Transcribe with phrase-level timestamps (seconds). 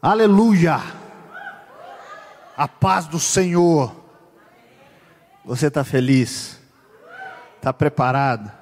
[0.00, 0.76] Aleluia!
[2.54, 3.96] A paz do Senhor.
[5.42, 6.60] Você está feliz?
[7.56, 8.52] Está preparado?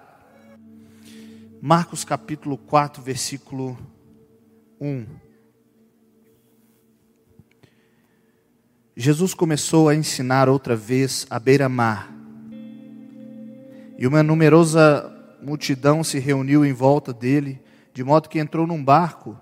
[1.61, 3.77] Marcos capítulo 4, versículo
[4.81, 5.07] 1.
[8.97, 12.13] Jesus começou a ensinar outra vez à beira-mar.
[13.99, 15.13] E uma numerosa
[15.43, 17.61] multidão se reuniu em volta dele,
[17.93, 19.37] de modo que entrou num barco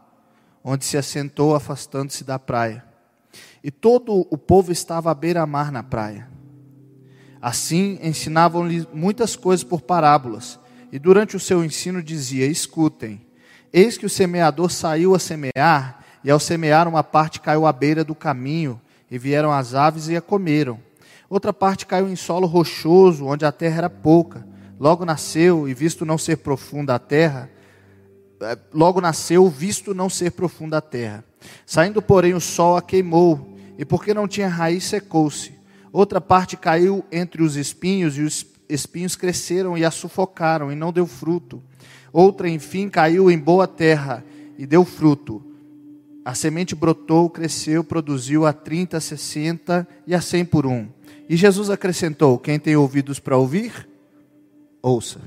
[0.65, 2.85] onde se assentou, afastando-se da praia.
[3.63, 6.29] E todo o povo estava à beira-mar na praia.
[7.41, 10.59] Assim, ensinavam-lhe muitas coisas por parábolas,
[10.93, 13.21] e durante o seu ensino dizia: Escutem,
[13.73, 18.05] eis que o semeador saiu a semear, e ao semear, uma parte caiu à beira
[18.05, 20.79] do caminho, e vieram as aves e a comeram.
[21.29, 24.47] Outra parte caiu em solo rochoso, onde a terra era pouca.
[24.79, 27.51] Logo nasceu, e visto não ser profunda a terra,
[28.73, 31.25] logo nasceu, visto não ser profunda a terra.
[31.67, 35.53] Saindo, porém, o sol a queimou, e porque não tinha raiz, secou-se.
[35.93, 40.93] Outra parte caiu entre os espinhos, e os espinhos cresceram e a sufocaram, e não
[40.93, 41.63] deu fruto.
[42.13, 44.25] Outra, enfim, caiu em boa terra,
[44.59, 45.43] e deu fruto.
[46.25, 50.89] A semente brotou, cresceu, produziu a 30, a 60 e a 100 por um.
[51.29, 53.89] E Jesus acrescentou: Quem tem ouvidos para ouvir,
[54.81, 55.21] ouça.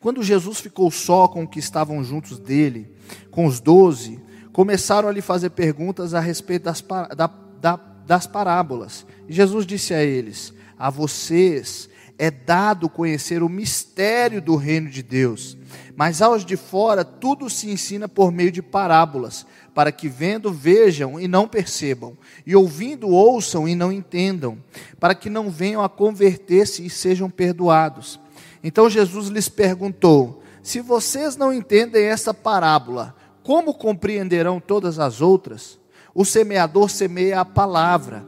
[0.00, 2.90] Quando Jesus ficou só com os que estavam juntos dele,
[3.30, 4.20] com os doze,
[4.52, 6.84] começaram a lhe fazer perguntas a respeito das,
[7.16, 9.06] da, da, das parábolas.
[9.28, 15.02] E Jesus disse a eles: A vocês é dado conhecer o mistério do reino de
[15.02, 15.56] Deus,
[15.94, 21.20] mas aos de fora tudo se ensina por meio de parábolas, para que vendo vejam
[21.20, 24.58] e não percebam, e ouvindo ouçam e não entendam,
[24.98, 28.18] para que não venham a converter-se e sejam perdoados.
[28.62, 35.78] Então Jesus lhes perguntou: Se vocês não entendem essa parábola, como compreenderão todas as outras?
[36.14, 38.26] O semeador semeia a palavra.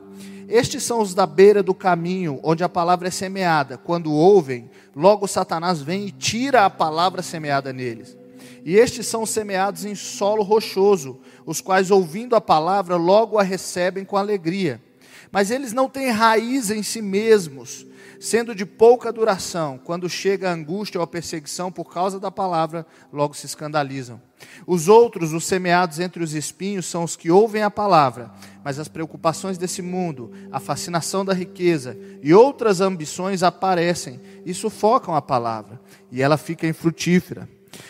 [0.48, 3.78] Estes são os da beira do caminho, onde a palavra é semeada.
[3.78, 8.16] Quando ouvem, logo Satanás vem e tira a palavra semeada neles.
[8.64, 14.04] E estes são semeados em solo rochoso, os quais, ouvindo a palavra, logo a recebem
[14.04, 14.82] com alegria.
[15.30, 17.86] Mas eles não têm raiz em si mesmos
[18.20, 22.86] sendo de pouca duração, quando chega a angústia ou a perseguição por causa da palavra,
[23.10, 24.20] logo se escandalizam.
[24.66, 28.30] Os outros, os semeados entre os espinhos, são os que ouvem a palavra,
[28.62, 35.14] mas as preocupações desse mundo, a fascinação da riqueza e outras ambições aparecem e sufocam
[35.14, 35.80] a palavra,
[36.12, 37.48] e ela fica infrutífera.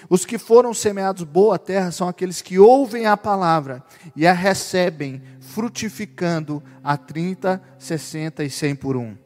[0.08, 3.82] Os que foram semeados boa terra são aqueles que ouvem a palavra
[4.14, 9.16] e a recebem, frutificando a 30, 60 e 100 por um.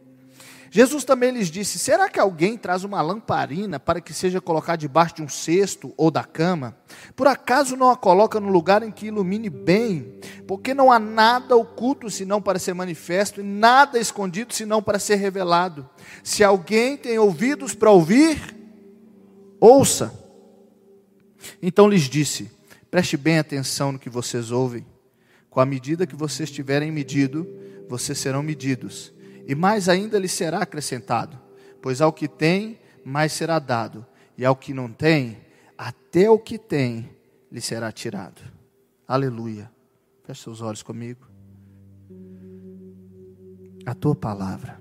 [0.74, 5.14] Jesus também lhes disse: Será que alguém traz uma lamparina para que seja colocada debaixo
[5.14, 6.76] de um cesto ou da cama?
[7.14, 10.18] Por acaso não a coloca no lugar em que ilumine bem?
[10.48, 15.14] Porque não há nada oculto senão para ser manifesto, e nada escondido senão para ser
[15.14, 15.88] revelado.
[16.24, 18.36] Se alguém tem ouvidos para ouvir,
[19.60, 20.12] ouça.
[21.62, 22.50] Então lhes disse:
[22.90, 24.84] Preste bem atenção no que vocês ouvem.
[25.48, 27.46] Com a medida que vocês tiverem medido,
[27.88, 29.14] vocês serão medidos
[29.46, 31.38] e mais ainda lhe será acrescentado.
[31.82, 34.06] Pois ao que tem, mais será dado,
[34.36, 35.38] e ao que não tem,
[35.76, 37.10] até o que tem
[37.50, 38.42] lhe será tirado.
[39.06, 39.70] Aleluia.
[40.24, 41.26] Feche seus olhos comigo.
[43.84, 44.80] A tua palavra.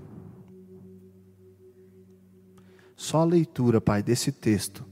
[2.96, 4.86] Só a leitura, Pai, desse texto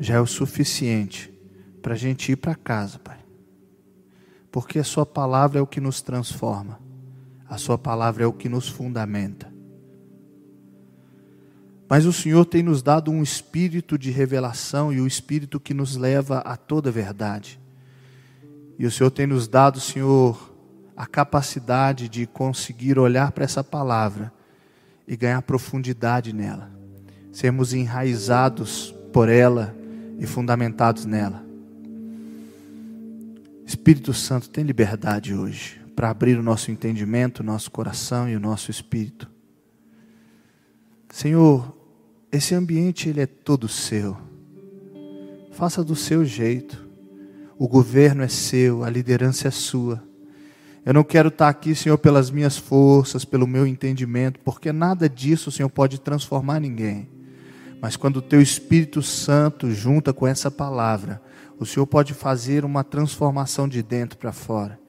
[0.00, 1.32] já é o suficiente
[1.80, 3.18] para a gente ir para casa, Pai.
[4.50, 6.81] Porque a Sua palavra é o que nos transforma.
[7.52, 9.52] A Sua palavra é o que nos fundamenta.
[11.86, 15.94] Mas o Senhor tem nos dado um espírito de revelação e o espírito que nos
[15.94, 17.60] leva a toda verdade.
[18.78, 20.50] E o Senhor tem nos dado, Senhor,
[20.96, 24.32] a capacidade de conseguir olhar para essa palavra
[25.06, 26.70] e ganhar profundidade nela,
[27.30, 29.76] sermos enraizados por ela
[30.18, 31.44] e fundamentados nela.
[33.66, 38.40] Espírito Santo, tem liberdade hoje para abrir o nosso entendimento, o nosso coração e o
[38.40, 39.30] nosso espírito.
[41.10, 41.76] Senhor,
[42.30, 44.16] esse ambiente ele é todo seu.
[45.52, 46.88] Faça do seu jeito.
[47.58, 50.02] O governo é seu, a liderança é sua.
[50.84, 55.50] Eu não quero estar aqui, Senhor, pelas minhas forças, pelo meu entendimento, porque nada disso,
[55.50, 57.08] Senhor, pode transformar ninguém.
[57.80, 61.22] Mas quando o teu Espírito Santo junta com essa palavra,
[61.58, 64.81] o Senhor pode fazer uma transformação de dentro para fora.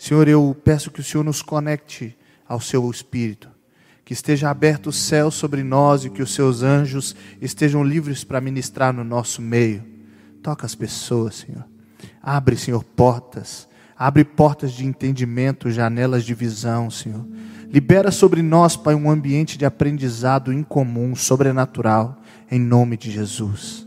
[0.00, 2.16] Senhor, eu peço que o Senhor nos conecte
[2.48, 3.50] ao seu Espírito,
[4.02, 8.40] que esteja aberto o céu sobre nós e que os seus anjos estejam livres para
[8.40, 9.84] ministrar no nosso meio.
[10.42, 11.66] Toca as pessoas, Senhor.
[12.22, 13.68] Abre, Senhor, portas.
[13.94, 17.26] Abre portas de entendimento, janelas de visão, Senhor.
[17.70, 23.86] Libera sobre nós, Pai, um ambiente de aprendizado incomum, sobrenatural, em nome de Jesus.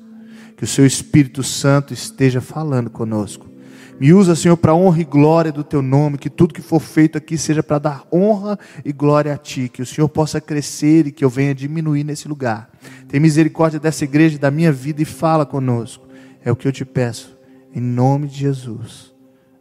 [0.56, 3.51] Que o Seu Espírito Santo esteja falando conosco.
[3.99, 7.17] Me usa, Senhor, para honra e glória do Teu nome, que tudo que for feito
[7.17, 11.11] aqui seja para dar honra e glória a Ti, que o Senhor possa crescer e
[11.11, 12.69] que eu venha diminuir nesse lugar.
[13.07, 16.07] Tem misericórdia dessa igreja, da minha vida e fala conosco.
[16.43, 17.37] É o que eu te peço,
[17.73, 19.13] em nome de Jesus.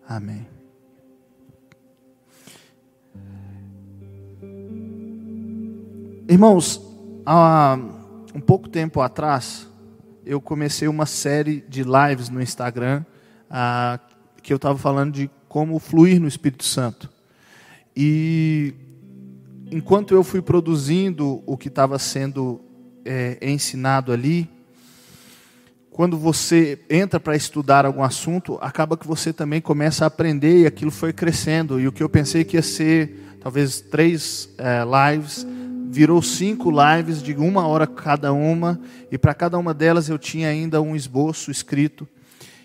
[0.08, 0.46] Amém.
[6.28, 6.80] Irmãos,
[7.26, 7.78] há
[8.34, 9.68] um pouco tempo atrás,
[10.24, 13.04] eu comecei uma série de lives no Instagram,
[13.50, 14.00] ah,
[14.42, 17.10] que eu estava falando de como fluir no Espírito Santo.
[17.96, 18.74] E
[19.70, 22.60] enquanto eu fui produzindo o que estava sendo
[23.04, 24.48] é, ensinado ali,
[25.90, 30.66] quando você entra para estudar algum assunto, acaba que você também começa a aprender e
[30.66, 31.78] aquilo foi crescendo.
[31.78, 35.46] E o que eu pensei que ia ser talvez três é, lives
[35.90, 38.80] virou cinco lives de uma hora cada uma,
[39.10, 42.08] e para cada uma delas eu tinha ainda um esboço escrito.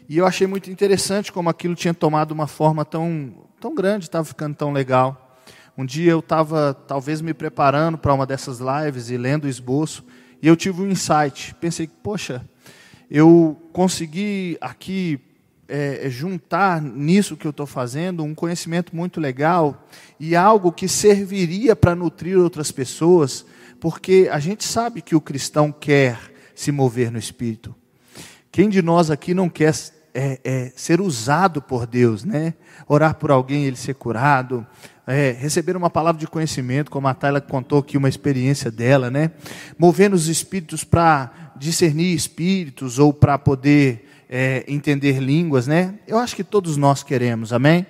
[0.09, 4.23] E eu achei muito interessante como aquilo tinha tomado uma forma tão, tão grande, estava
[4.23, 5.37] ficando tão legal.
[5.77, 10.05] Um dia eu estava talvez me preparando para uma dessas lives e lendo o esboço,
[10.41, 11.53] e eu tive um insight.
[11.55, 12.47] Pensei, poxa,
[13.11, 15.19] eu consegui aqui
[15.67, 19.85] é, juntar nisso que eu estou fazendo um conhecimento muito legal
[20.17, 23.45] e algo que serviria para nutrir outras pessoas,
[23.79, 26.17] porque a gente sabe que o cristão quer
[26.55, 27.75] se mover no Espírito.
[28.51, 29.73] Quem de nós aqui não quer
[30.19, 32.55] é, é, ser usado por Deus, né?
[32.87, 34.65] Orar por alguém, ele ser curado,
[35.05, 39.29] é, receber uma palavra de conhecimento, como a Tayla contou aqui uma experiência dela, né?
[39.77, 45.99] Movendo os espíritos para discernir espíritos ou para poder é, entender línguas, né?
[46.07, 47.85] Eu acho que todos nós queremos, amém?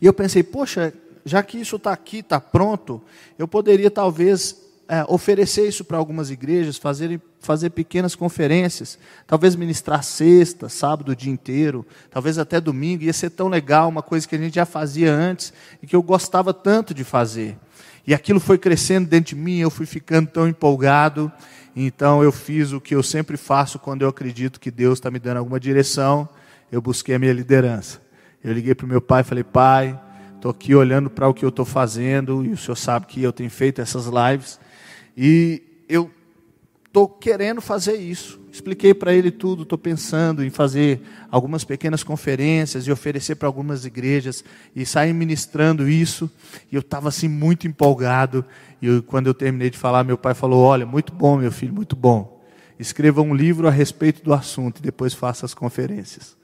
[0.00, 3.02] E eu pensei, poxa, já que isso está aqui, está pronto,
[3.38, 4.56] eu poderia talvez
[4.92, 11.16] é, oferecer isso para algumas igrejas, fazer, fazer pequenas conferências, talvez ministrar sexta, sábado o
[11.16, 14.66] dia inteiro, talvez até domingo, ia ser tão legal, uma coisa que a gente já
[14.66, 15.50] fazia antes
[15.82, 17.56] e que eu gostava tanto de fazer.
[18.06, 21.32] E aquilo foi crescendo dentro de mim, eu fui ficando tão empolgado,
[21.74, 25.18] então eu fiz o que eu sempre faço quando eu acredito que Deus está me
[25.18, 26.28] dando alguma direção.
[26.70, 27.98] Eu busquei a minha liderança.
[28.44, 29.98] Eu liguei para o meu pai e falei: Pai,
[30.34, 33.32] estou aqui olhando para o que eu estou fazendo e o senhor sabe que eu
[33.32, 34.60] tenho feito essas lives
[35.16, 36.10] e eu
[36.86, 38.40] estou querendo fazer isso.
[38.52, 41.00] Expliquei para ele tudo, estou pensando em fazer
[41.30, 44.44] algumas pequenas conferências e oferecer para algumas igrejas
[44.76, 46.30] e sair ministrando isso.
[46.70, 48.44] E eu estava assim muito empolgado.
[48.82, 51.72] E eu, quando eu terminei de falar, meu pai falou: Olha, muito bom, meu filho,
[51.72, 52.42] muito bom.
[52.78, 56.36] Escreva um livro a respeito do assunto e depois faça as conferências.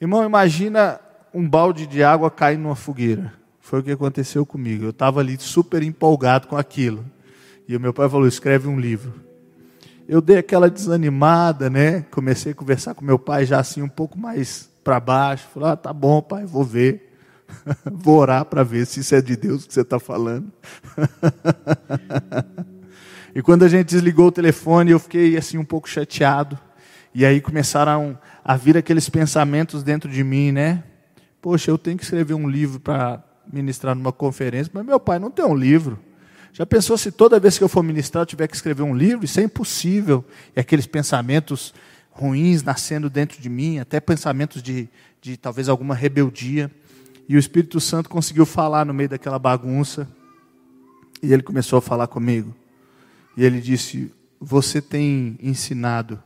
[0.00, 1.00] Irmão, imagina
[1.34, 3.32] um balde de água cair numa fogueira.
[3.60, 4.84] Foi o que aconteceu comigo.
[4.84, 7.04] Eu estava ali super empolgado com aquilo.
[7.68, 9.28] E o meu pai falou: escreve um livro
[10.08, 12.00] eu dei aquela desanimada, né?
[12.10, 15.46] Comecei a conversar com meu pai já assim um pouco mais para baixo.
[15.52, 17.12] Falei, ah, tá bom, pai, vou ver.
[17.84, 20.50] vou orar para ver se isso é de Deus que você está falando.
[23.34, 26.58] e quando a gente desligou o telefone, eu fiquei assim um pouco chateado.
[27.14, 30.84] E aí começaram a vir aqueles pensamentos dentro de mim, né?
[31.42, 33.22] Poxa, eu tenho que escrever um livro para
[33.52, 35.98] ministrar numa conferência, mas meu pai não tem um livro.
[36.58, 39.24] Já pensou se toda vez que eu for ministrar eu tiver que escrever um livro?
[39.24, 40.24] Isso é impossível.
[40.56, 41.72] E aqueles pensamentos
[42.10, 44.88] ruins nascendo dentro de mim, até pensamentos de,
[45.22, 46.68] de talvez alguma rebeldia.
[47.28, 50.08] E o Espírito Santo conseguiu falar no meio daquela bagunça.
[51.22, 52.52] E ele começou a falar comigo.
[53.36, 56.20] E ele disse: Você tem ensinado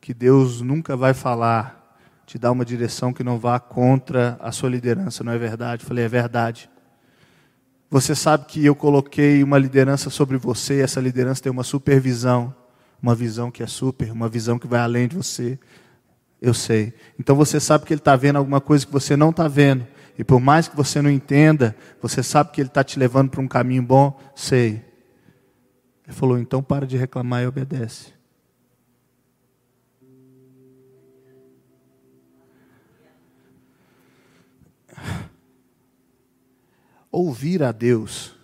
[0.00, 4.68] que Deus nunca vai falar, te dar uma direção que não vá contra a sua
[4.68, 5.84] liderança, não é verdade?
[5.84, 6.68] Eu falei: É verdade.
[7.90, 12.54] Você sabe que eu coloquei uma liderança sobre você, essa liderança tem uma supervisão,
[13.00, 15.58] uma visão que é super, uma visão que vai além de você.
[16.40, 16.92] Eu sei.
[17.18, 19.86] Então você sabe que ele está vendo alguma coisa que você não está vendo.
[20.18, 23.40] E por mais que você não entenda, você sabe que ele está te levando para
[23.40, 24.18] um caminho bom?
[24.34, 24.82] Sei.
[26.06, 28.15] Ele falou: então para de reclamar e obedece.
[37.16, 38.36] Ouvir a Deus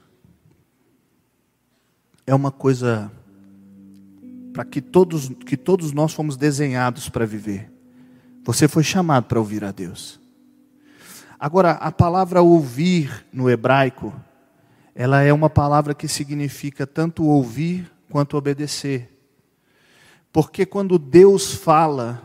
[2.26, 3.12] é uma coisa
[4.54, 7.70] para que todos, que todos nós fomos desenhados para viver.
[8.42, 10.18] Você foi chamado para ouvir a Deus.
[11.38, 14.14] Agora, a palavra ouvir no hebraico,
[14.94, 19.10] ela é uma palavra que significa tanto ouvir quanto obedecer.
[20.32, 22.22] Porque quando Deus fala,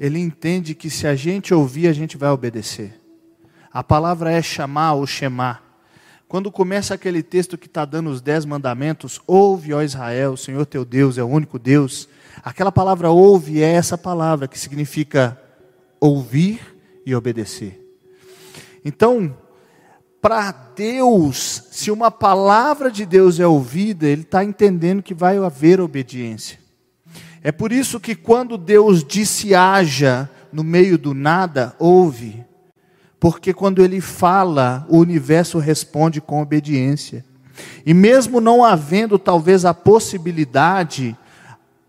[0.00, 3.00] ele entende que se a gente ouvir, a gente vai obedecer.
[3.72, 5.62] A palavra é chamar ou chamar.
[6.28, 10.66] Quando começa aquele texto que está dando os dez mandamentos, ouve, ó Israel, o Senhor
[10.66, 12.08] teu Deus é o único Deus.
[12.42, 15.40] Aquela palavra ouve é essa palavra que significa
[15.98, 16.60] ouvir
[17.06, 17.82] e obedecer.
[18.84, 19.34] Então,
[20.20, 25.80] para Deus, se uma palavra de Deus é ouvida, Ele está entendendo que vai haver
[25.80, 26.58] obediência.
[27.42, 32.44] É por isso que quando Deus disse haja no meio do nada, ouve.
[33.20, 37.24] Porque quando Ele fala, o universo responde com obediência.
[37.84, 41.16] E mesmo não havendo talvez a possibilidade,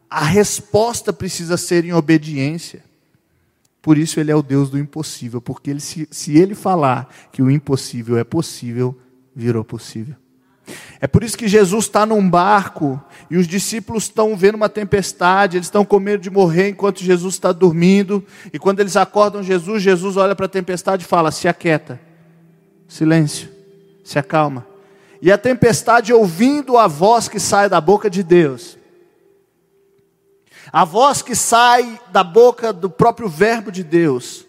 [0.09, 2.83] a resposta precisa ser em obediência.
[3.81, 7.41] Por isso ele é o Deus do impossível, porque ele, se, se ele falar que
[7.41, 8.97] o impossível é possível,
[9.35, 10.15] virou possível.
[11.01, 15.57] É por isso que Jesus está num barco e os discípulos estão vendo uma tempestade,
[15.57, 18.23] eles estão com medo de morrer enquanto Jesus está dormindo.
[18.51, 21.99] E quando eles acordam Jesus, Jesus olha para a tempestade e fala: Se aquieta,
[22.87, 23.49] silêncio,
[24.03, 24.65] se acalma.
[25.21, 28.77] E a tempestade, ouvindo a voz que sai da boca de Deus,
[30.71, 34.45] a voz que sai da boca do próprio Verbo de Deus,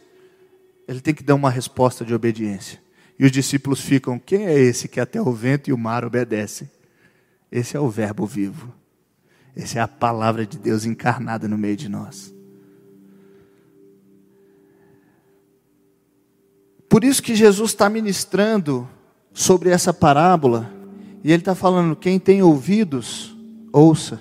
[0.86, 2.80] ele tem que dar uma resposta de obediência.
[3.20, 6.70] E os discípulos ficam: quem é esse que até o vento e o mar obedecem?
[7.52, 8.72] Esse é o Verbo vivo.
[9.54, 12.32] Essa é a palavra de Deus encarnada no meio de nós.
[16.88, 18.88] Por isso que Jesus está ministrando
[19.34, 20.72] sobre essa parábola,
[21.22, 23.36] e ele está falando: quem tem ouvidos,
[23.70, 24.18] ouça.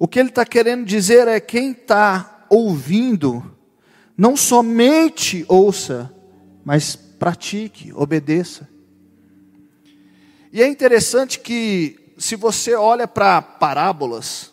[0.00, 3.40] O que ele está querendo dizer é: quem está ouvindo,
[4.16, 6.12] não somente ouça,
[6.68, 8.68] mas pratique, obedeça.
[10.52, 14.52] E é interessante que, se você olha para parábolas,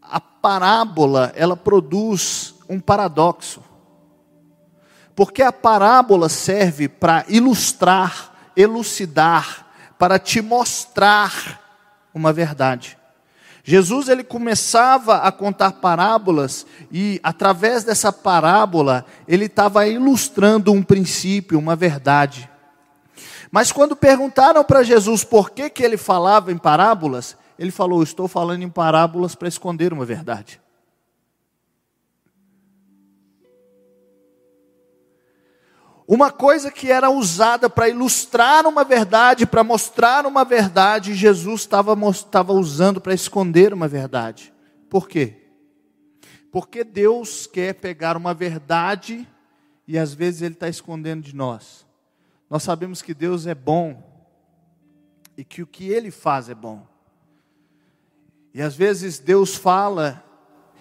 [0.00, 3.64] a parábola ela produz um paradoxo.
[5.16, 9.66] Porque a parábola serve para ilustrar, elucidar,
[9.98, 12.96] para te mostrar uma verdade.
[13.68, 21.58] Jesus ele começava a contar parábolas e através dessa parábola ele estava ilustrando um princípio,
[21.58, 22.48] uma verdade.
[23.50, 28.26] Mas quando perguntaram para Jesus por que, que ele falava em parábolas, ele falou: Estou
[28.26, 30.58] falando em parábolas para esconder uma verdade.
[36.10, 42.52] Uma coisa que era usada para ilustrar uma verdade, para mostrar uma verdade, Jesus estava
[42.54, 44.50] usando para esconder uma verdade.
[44.88, 45.36] Por quê?
[46.50, 49.28] Porque Deus quer pegar uma verdade
[49.86, 51.86] e às vezes Ele está escondendo de nós.
[52.48, 54.02] Nós sabemos que Deus é bom
[55.36, 56.86] e que o que Ele faz é bom.
[58.54, 60.24] E às vezes Deus fala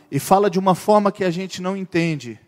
[0.10, 2.39] e fala de uma forma que a gente não entende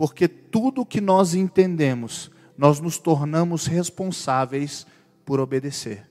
[0.00, 4.86] porque tudo que nós entendemos, nós nos tornamos responsáveis
[5.26, 6.08] por obedecer.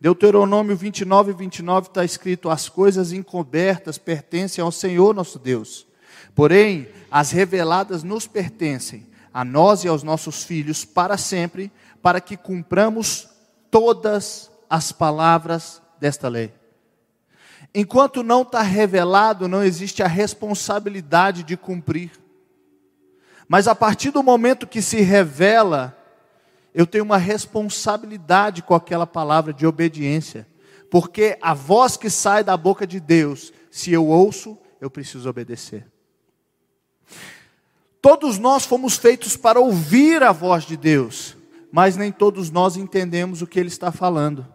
[0.00, 5.86] Deuteronômio 29, 29 está escrito: As coisas encobertas pertencem ao Senhor nosso Deus,
[6.34, 11.70] porém, as reveladas nos pertencem, a nós e aos nossos filhos, para sempre,
[12.02, 13.28] para que cumpramos
[13.70, 16.52] todas as palavras desta lei.
[17.72, 22.19] Enquanto não está revelado, não existe a responsabilidade de cumprir.
[23.52, 25.98] Mas a partir do momento que se revela,
[26.72, 30.46] eu tenho uma responsabilidade com aquela palavra de obediência,
[30.88, 35.84] porque a voz que sai da boca de Deus, se eu ouço, eu preciso obedecer.
[38.00, 41.36] Todos nós fomos feitos para ouvir a voz de Deus,
[41.72, 44.46] mas nem todos nós entendemos o que Ele está falando.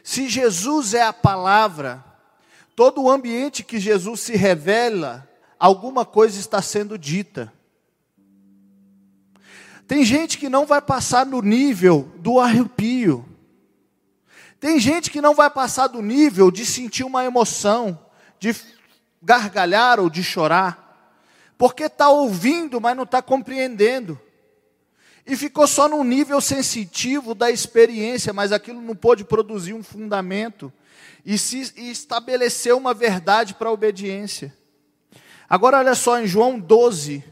[0.00, 2.13] Se Jesus é a palavra,
[2.74, 5.28] Todo o ambiente que Jesus se revela,
[5.58, 7.52] alguma coisa está sendo dita.
[9.86, 13.24] Tem gente que não vai passar no nível do arrepio.
[14.58, 17.98] Tem gente que não vai passar do nível de sentir uma emoção,
[18.40, 18.56] de
[19.22, 21.12] gargalhar ou de chorar,
[21.58, 24.18] porque está ouvindo, mas não está compreendendo.
[25.26, 30.72] E ficou só num nível sensitivo da experiência, mas aquilo não pôde produzir um fundamento
[31.24, 34.54] e, se, e uma verdade para a obediência.
[35.48, 37.24] Agora, olha só, em João 12,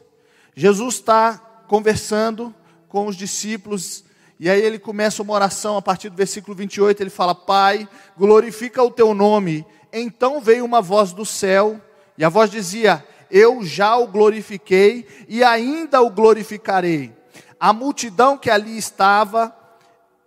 [0.54, 1.34] Jesus está
[1.68, 2.54] conversando
[2.88, 4.04] com os discípulos,
[4.38, 7.02] e aí ele começa uma oração a partir do versículo 28.
[7.02, 9.64] Ele fala: Pai, glorifica o teu nome.
[9.92, 11.80] Então veio uma voz do céu,
[12.16, 17.21] e a voz dizia: Eu já o glorifiquei e ainda o glorificarei.
[17.62, 19.56] A multidão que ali estava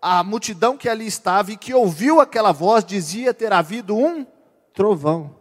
[0.08, 4.24] a multidão que ali estava e que ouviu aquela voz dizia ter havido um
[4.72, 5.36] trovão.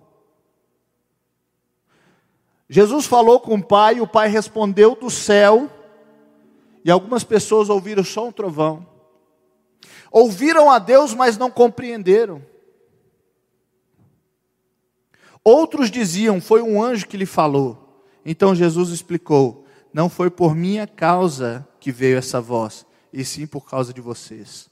[2.67, 5.71] Jesus falou com o pai, o pai respondeu do céu,
[6.83, 8.87] e algumas pessoas ouviram só um trovão.
[10.11, 12.43] Ouviram a Deus, mas não compreenderam.
[15.45, 18.03] Outros diziam: Foi um anjo que lhe falou.
[18.25, 23.69] Então Jesus explicou: Não foi por minha causa que veio essa voz, e sim por
[23.69, 24.71] causa de vocês.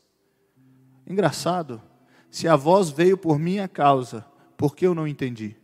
[1.06, 1.78] Engraçado,
[2.30, 4.24] se a voz veio por minha causa,
[4.56, 5.54] por que eu não entendi?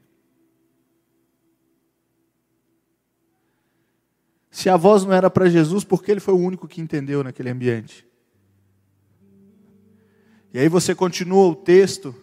[4.50, 7.24] Se a voz não era para Jesus, por que ele foi o único que entendeu
[7.24, 8.06] naquele ambiente?
[10.52, 12.14] E aí você continua o texto,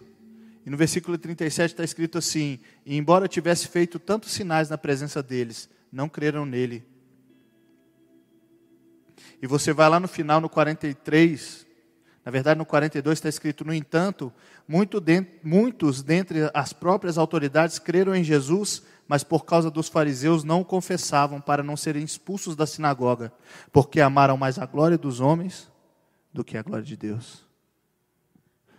[0.64, 5.20] e no versículo 37 está escrito assim: E embora tivesse feito tantos sinais na presença
[5.20, 6.86] deles, não creram nele.
[9.46, 11.64] E você vai lá no final, no 43,
[12.24, 14.32] na verdade, no 42 está escrito: No entanto,
[14.66, 15.00] muito
[15.40, 20.64] muitos dentre as próprias autoridades creram em Jesus, mas por causa dos fariseus não o
[20.64, 23.32] confessavam para não serem expulsos da sinagoga,
[23.72, 25.70] porque amaram mais a glória dos homens
[26.32, 27.46] do que a glória de Deus.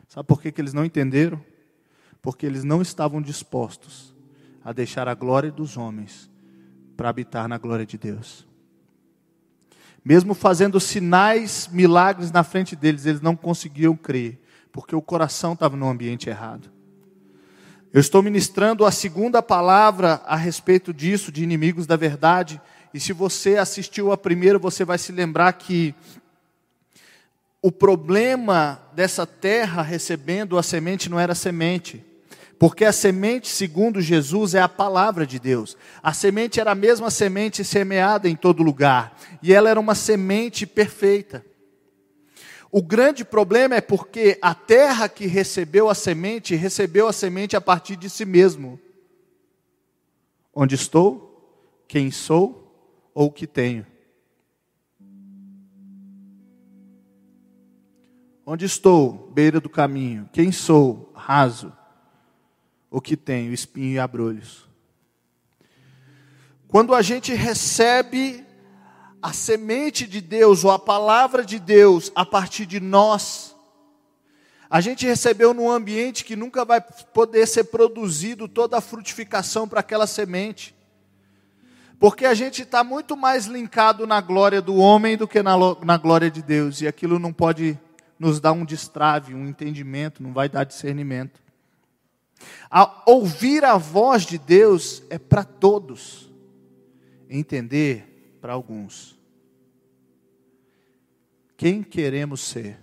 [0.09, 1.41] Sabe por que, que eles não entenderam?
[2.21, 4.13] Porque eles não estavam dispostos
[4.65, 6.29] a deixar a glória dos homens
[6.97, 8.45] para habitar na glória de Deus.
[10.07, 14.39] Mesmo fazendo sinais, milagres na frente deles, eles não conseguiam crer,
[14.71, 16.71] porque o coração estava no ambiente errado.
[17.91, 22.61] Eu estou ministrando a segunda palavra a respeito disso, de inimigos da verdade,
[22.93, 25.93] e se você assistiu a primeira, você vai se lembrar que
[27.61, 32.01] o problema dessa terra recebendo a semente não era semente,
[32.59, 35.77] porque a semente, segundo Jesus, é a palavra de Deus.
[36.01, 40.65] A semente era a mesma semente semeada em todo lugar, e ela era uma semente
[40.65, 41.45] perfeita.
[42.71, 47.61] O grande problema é porque a terra que recebeu a semente, recebeu a semente a
[47.61, 48.79] partir de si mesmo.
[50.53, 53.85] Onde estou, quem sou ou o que tenho.
[58.45, 61.71] Onde estou, beira do caminho, quem sou, raso
[62.97, 64.67] o que tem, o espinho e abrolhos.
[66.67, 68.43] Quando a gente recebe
[69.21, 73.55] a semente de Deus ou a palavra de Deus a partir de nós,
[74.67, 76.81] a gente recebeu num ambiente que nunca vai
[77.13, 80.75] poder ser produzido toda a frutificação para aquela semente.
[81.99, 85.53] Porque a gente está muito mais linkado na glória do homem do que na,
[85.85, 86.81] na glória de Deus.
[86.81, 87.77] E aquilo não pode
[88.17, 91.46] nos dar um destrave, um entendimento, não vai dar discernimento.
[92.69, 96.31] A ouvir a voz de Deus é para todos,
[97.29, 99.17] entender para alguns.
[101.55, 102.79] Quem queremos ser?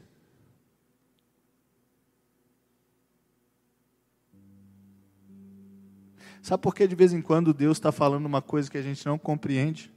[6.42, 9.06] Sabe por que de vez em quando Deus está falando uma coisa que a gente
[9.06, 9.90] não compreende?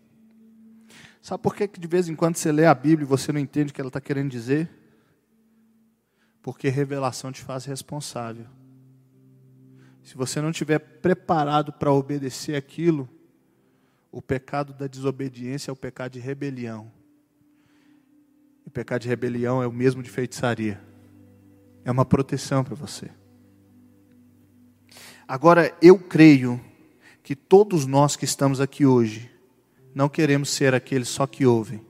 [1.22, 3.72] Sabe por que de vez em quando você lê a Bíblia e você não entende
[3.72, 4.70] o que ela está querendo dizer?
[6.42, 8.46] Porque revelação te faz responsável.
[10.08, 13.10] Se você não estiver preparado para obedecer aquilo,
[14.10, 16.90] o pecado da desobediência é o pecado de rebelião.
[18.66, 20.82] O pecado de rebelião é o mesmo de feitiçaria.
[21.84, 23.10] É uma proteção para você.
[25.28, 26.58] Agora, eu creio
[27.22, 29.30] que todos nós que estamos aqui hoje,
[29.94, 31.86] não queremos ser aqueles só que ouvem,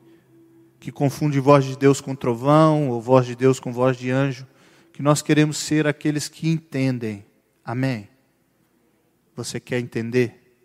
[0.80, 4.48] que confundem voz de Deus com trovão, ou voz de Deus com voz de anjo,
[4.92, 7.27] que nós queremos ser aqueles que entendem
[7.68, 8.08] Amém?
[9.36, 10.56] Você quer entender?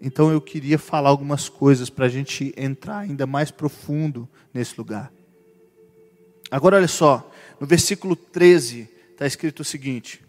[0.00, 5.12] Então eu queria falar algumas coisas para a gente entrar ainda mais profundo nesse lugar.
[6.48, 10.24] Agora olha só, no versículo 13 está escrito o seguinte: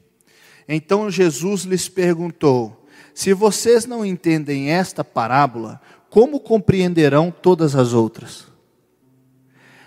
[0.67, 8.47] Então Jesus lhes perguntou: Se vocês não entendem esta parábola, como compreenderão todas as outras?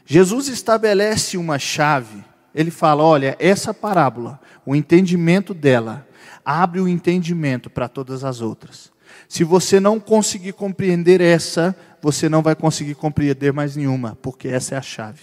[0.06, 2.22] Jesus estabelece uma chave
[2.55, 6.07] ele fala: olha, essa parábola, o entendimento dela,
[6.45, 8.93] abre o entendimento para todas as outras.
[9.29, 14.75] Se você não conseguir compreender essa, você não vai conseguir compreender mais nenhuma, porque essa
[14.75, 15.23] é a chave.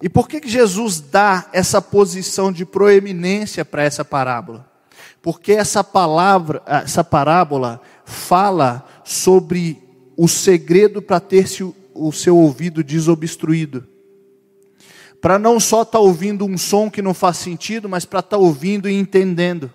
[0.00, 4.70] E por que, que Jesus dá essa posição de proeminência para essa parábola?
[5.20, 9.82] Porque essa palavra, essa parábola fala sobre
[10.16, 11.46] o segredo para ter
[11.94, 13.97] o seu ouvido desobstruído
[15.20, 18.36] para não só estar tá ouvindo um som que não faz sentido, mas para estar
[18.36, 19.72] tá ouvindo e entendendo.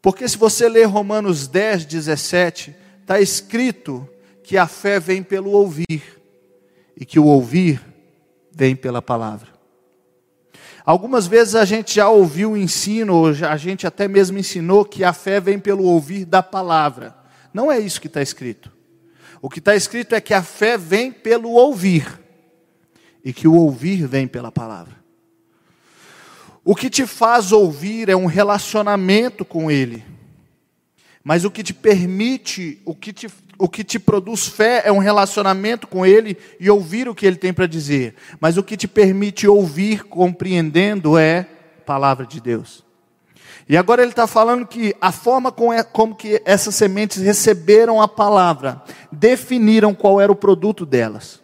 [0.00, 4.08] Porque se você ler Romanos 10, 17, está escrito
[4.42, 6.20] que a fé vem pelo ouvir,
[6.96, 7.80] e que o ouvir
[8.50, 9.48] vem pela palavra.
[10.84, 15.04] Algumas vezes a gente já ouviu o ensino, ou a gente até mesmo ensinou que
[15.04, 17.14] a fé vem pelo ouvir da palavra.
[17.54, 18.72] Não é isso que está escrito.
[19.40, 22.20] O que está escrito é que a fé vem pelo ouvir,
[23.24, 25.02] e que o ouvir vem pela palavra.
[26.64, 30.04] O que te faz ouvir é um relacionamento com Ele.
[31.24, 34.98] Mas o que te permite, o que te, o que te produz fé é um
[34.98, 38.14] relacionamento com Ele e ouvir o que Ele tem para dizer.
[38.40, 41.46] Mas o que te permite ouvir compreendendo é
[41.80, 42.84] a palavra de Deus.
[43.68, 48.02] E agora ele está falando que a forma como, é, como que essas sementes receberam
[48.02, 51.41] a palavra, definiram qual era o produto delas.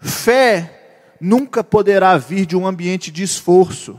[0.00, 3.98] Fé nunca poderá vir de um ambiente de esforço.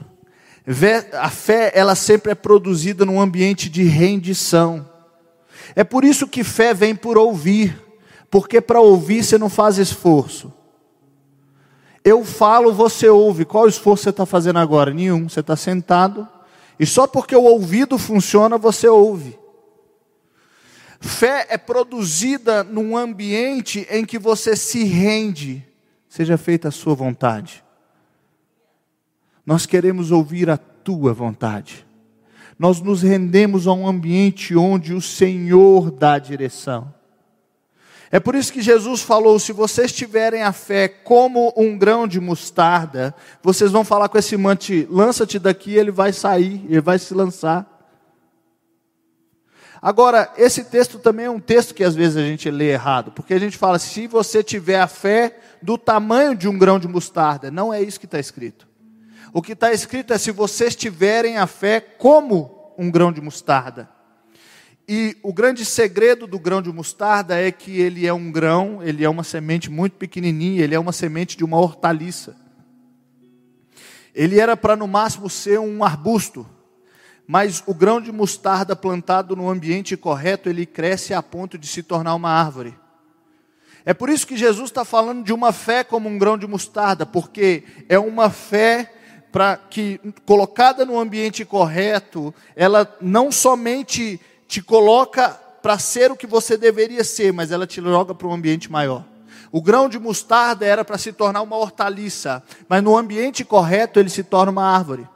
[1.13, 4.89] A fé, ela sempre é produzida num ambiente de rendição.
[5.75, 7.79] É por isso que fé vem por ouvir,
[8.29, 10.53] porque para ouvir você não faz esforço.
[12.03, 13.45] Eu falo, você ouve.
[13.45, 14.93] Qual esforço você está fazendo agora?
[14.93, 15.29] Nenhum.
[15.29, 16.27] Você está sentado
[16.81, 19.37] e só porque o ouvido funciona, você ouve.
[20.99, 25.63] Fé é produzida num ambiente em que você se rende,
[26.11, 27.63] seja feita a sua vontade.
[29.45, 31.87] Nós queremos ouvir a tua vontade.
[32.59, 36.93] Nós nos rendemos a um ambiente onde o Senhor dá a direção.
[38.11, 42.19] É por isso que Jesus falou: se vocês tiverem a fé como um grão de
[42.19, 47.13] mostarda, vocês vão falar com esse mante, lança-te daqui, ele vai sair, ele vai se
[47.13, 47.71] lançar.
[49.81, 53.33] Agora, esse texto também é um texto que às vezes a gente lê errado, porque
[53.33, 57.51] a gente fala: se você tiver a fé do tamanho de um grão de mostarda,
[57.51, 58.67] não é isso que está escrito.
[59.33, 63.89] O que está escrito é: se vocês tiverem a fé como um grão de mostarda.
[64.87, 69.03] E o grande segredo do grão de mostarda é que ele é um grão, ele
[69.03, 72.35] é uma semente muito pequenininha, ele é uma semente de uma hortaliça.
[74.13, 76.45] Ele era para no máximo ser um arbusto,
[77.25, 81.81] mas o grão de mostarda plantado no ambiente correto, ele cresce a ponto de se
[81.81, 82.77] tornar uma árvore.
[83.85, 87.05] É por isso que Jesus está falando de uma fé como um grão de mostarda,
[87.05, 88.93] porque é uma fé
[89.31, 95.29] para que colocada no ambiente correto, ela não somente te coloca
[95.61, 99.05] para ser o que você deveria ser, mas ela te joga para um ambiente maior.
[99.51, 104.09] O grão de mostarda era para se tornar uma hortaliça, mas no ambiente correto ele
[104.09, 105.07] se torna uma árvore.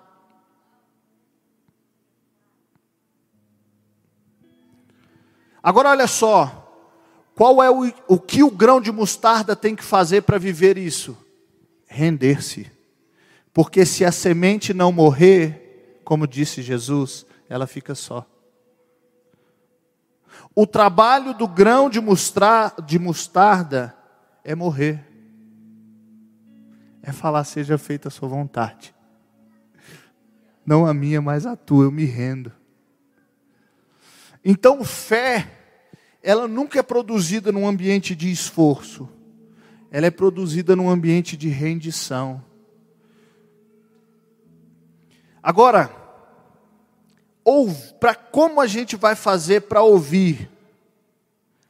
[5.62, 6.65] Agora olha só,
[7.36, 11.18] qual é o, o que o grão de mostarda tem que fazer para viver isso?
[11.86, 12.72] Render-se.
[13.54, 18.26] Porque se a semente não morrer, como disse Jesus, ela fica só.
[20.56, 22.00] O trabalho do grão de,
[22.86, 23.96] de mostarda
[24.42, 25.06] é morrer.
[27.04, 28.96] É falar, seja feita a sua vontade.
[30.66, 32.52] Não a minha, mas a tua, eu me rendo.
[34.44, 35.65] Então, fé,
[36.26, 39.08] ela nunca é produzida num ambiente de esforço.
[39.92, 42.44] Ela é produzida num ambiente de rendição.
[45.44, 45.92] Agora,
[48.00, 50.50] para como a gente vai fazer para ouvir?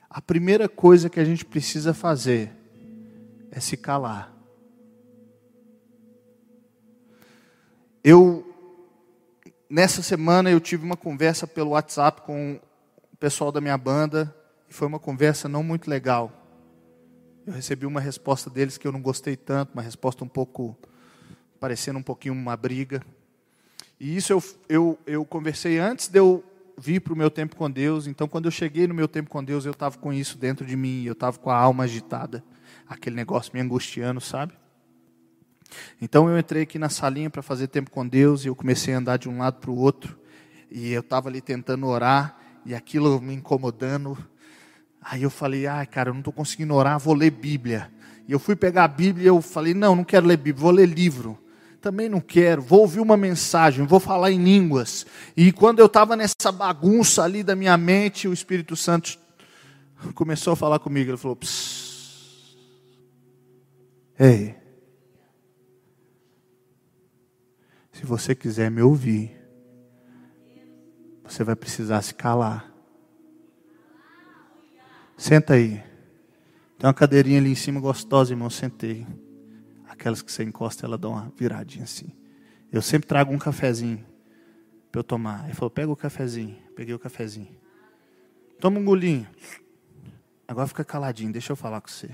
[0.09, 2.49] A primeira coisa que a gente precisa fazer
[3.51, 4.33] é se calar.
[8.01, 8.55] Eu
[9.69, 12.57] nessa semana eu tive uma conversa pelo WhatsApp com
[13.11, 14.33] o pessoal da minha banda
[14.69, 16.31] e foi uma conversa não muito legal.
[17.45, 20.77] Eu recebi uma resposta deles que eu não gostei tanto, uma resposta um pouco
[21.59, 23.01] parecendo um pouquinho uma briga.
[23.99, 26.43] E isso eu, eu, eu conversei antes de eu
[26.77, 28.07] vir para o meu tempo com Deus.
[28.07, 30.75] Então, quando eu cheguei no meu tempo com Deus, eu estava com isso dentro de
[30.75, 31.03] mim.
[31.03, 32.43] Eu estava com a alma agitada.
[32.87, 34.53] Aquele negócio me angustiando, sabe?
[36.01, 38.43] Então, eu entrei aqui na salinha para fazer tempo com Deus.
[38.43, 40.19] E eu comecei a andar de um lado para o outro.
[40.69, 42.37] E eu estava ali tentando orar.
[42.65, 44.17] E aquilo me incomodando.
[45.07, 47.91] Aí eu falei, ai, cara, eu não estou conseguindo orar, vou ler Bíblia.
[48.27, 50.71] E eu fui pegar a Bíblia e eu falei, não, não quero ler Bíblia, vou
[50.71, 51.37] ler livro
[51.85, 55.05] também não quero, vou ouvir uma mensagem, vou falar em línguas.
[55.37, 59.19] E quando eu estava nessa bagunça ali da minha mente, o Espírito Santo
[60.15, 61.11] começou a falar comigo.
[61.11, 62.57] Ele falou: Psst.
[64.17, 64.55] Ei,
[67.91, 69.39] se você quiser me ouvir,
[71.23, 72.74] você vai precisar se calar.
[75.17, 75.83] Senta aí.
[76.77, 78.49] Tem uma cadeirinha ali em cima gostosa, irmão.
[78.49, 79.07] Sentei.
[79.87, 82.07] Aquelas que você encosta, ela dá uma viradinha assim.
[82.71, 84.05] Eu sempre trago um cafezinho
[84.91, 85.45] para eu tomar.
[85.45, 86.57] Ele falou: pega o cafezinho.
[86.75, 87.55] Peguei o cafezinho.
[88.59, 89.27] Toma um golinho.
[90.47, 92.11] Agora fica caladinho, deixa eu falar com você.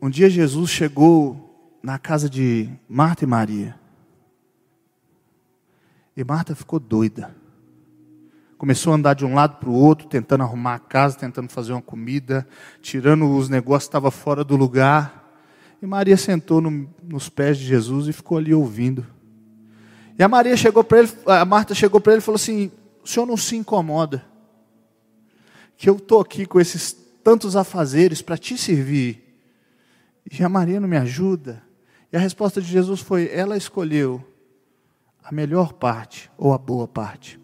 [0.00, 3.78] Um dia Jesus chegou na casa de Marta e Maria.
[6.16, 7.34] E Marta ficou doida.
[8.58, 11.72] Começou a andar de um lado para o outro, tentando arrumar a casa, tentando fazer
[11.72, 12.46] uma comida,
[12.80, 15.30] tirando os negócios que estavam fora do lugar.
[15.80, 19.06] E Maria sentou no, nos pés de Jesus e ficou ali ouvindo.
[20.18, 22.70] E a Maria chegou para ele, a Marta chegou para ele e falou assim:
[23.04, 24.24] "O senhor não se incomoda
[25.76, 29.22] que eu estou aqui com esses tantos afazeres para te servir.
[30.30, 31.62] E a Maria não me ajuda.
[32.12, 34.24] E a resposta de Jesus foi: ela escolheu
[35.22, 37.38] a melhor parte ou a boa parte.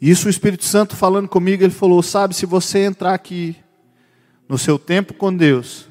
[0.00, 3.56] Isso o Espírito Santo falando comigo, ele falou: sabe, se você entrar aqui
[4.48, 5.86] no seu tempo com Deus,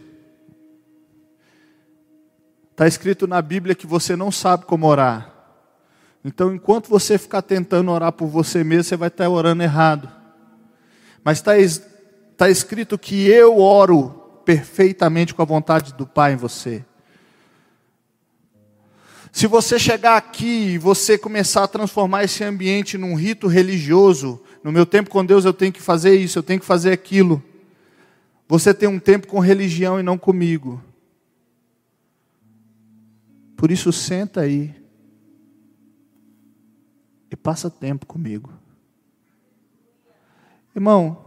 [2.72, 5.34] está escrito na Bíblia que você não sabe como orar.
[6.24, 10.10] Então, enquanto você ficar tentando orar por você mesmo, você vai estar orando errado.
[11.24, 11.54] Mas está
[12.36, 16.86] tá escrito que eu oro perfeitamente com a vontade do Pai em você.
[19.32, 24.72] Se você chegar aqui e você começar a transformar esse ambiente num rito religioso, no
[24.72, 27.44] meu tempo com Deus eu tenho que fazer isso, eu tenho que fazer aquilo.
[28.48, 30.82] Você tem um tempo com religião e não comigo.
[33.58, 34.74] Por isso, senta aí
[37.30, 38.54] e passa tempo comigo.
[40.76, 41.26] Irmão,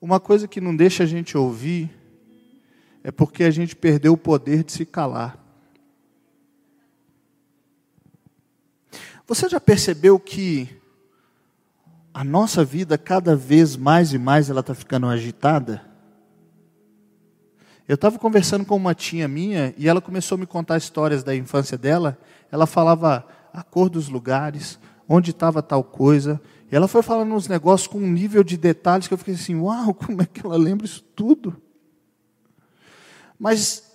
[0.00, 1.90] uma coisa que não deixa a gente ouvir
[3.02, 5.36] é porque a gente perdeu o poder de se calar.
[9.30, 10.68] Você já percebeu que
[12.12, 15.86] a nossa vida cada vez mais e mais ela está ficando agitada?
[17.86, 21.32] Eu estava conversando com uma tia minha e ela começou a me contar histórias da
[21.32, 22.18] infância dela.
[22.50, 26.40] Ela falava a cor dos lugares, onde estava tal coisa.
[26.68, 29.54] E ela foi falando uns negócios com um nível de detalhes que eu fiquei assim,
[29.54, 31.56] uau, como é que ela lembra isso tudo?
[33.38, 33.92] Mas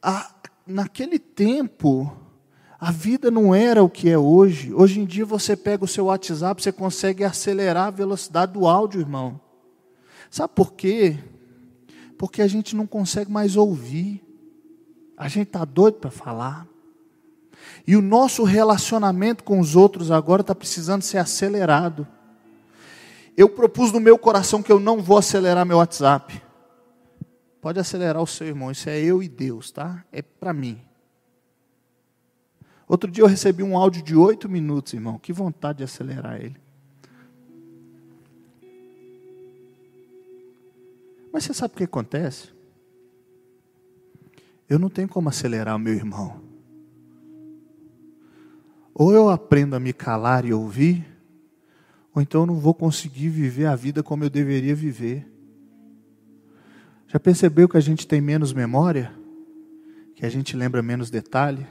[0.00, 0.34] a,
[0.66, 2.21] naquele tempo,
[2.82, 4.74] a vida não era o que é hoje.
[4.74, 9.00] Hoje em dia você pega o seu WhatsApp, você consegue acelerar a velocidade do áudio,
[9.00, 9.40] irmão.
[10.28, 11.16] Sabe por quê?
[12.18, 14.20] Porque a gente não consegue mais ouvir.
[15.16, 16.66] A gente está doido para falar.
[17.86, 22.04] E o nosso relacionamento com os outros agora está precisando ser acelerado.
[23.36, 26.42] Eu propus no meu coração que eu não vou acelerar meu WhatsApp.
[27.60, 30.04] Pode acelerar o seu irmão, isso é eu e Deus, tá?
[30.10, 30.80] É para mim.
[32.92, 35.18] Outro dia eu recebi um áudio de oito minutos, irmão.
[35.18, 36.58] Que vontade de acelerar ele.
[41.32, 42.50] Mas você sabe o que acontece?
[44.68, 46.42] Eu não tenho como acelerar o meu irmão.
[48.92, 51.02] Ou eu aprendo a me calar e ouvir,
[52.14, 55.26] ou então eu não vou conseguir viver a vida como eu deveria viver.
[57.08, 59.14] Já percebeu que a gente tem menos memória?
[60.14, 61.66] Que a gente lembra menos detalhe?